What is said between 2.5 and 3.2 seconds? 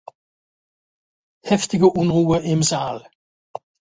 Saal.